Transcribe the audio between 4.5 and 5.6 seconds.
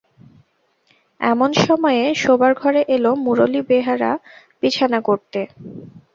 বিছানা করতে।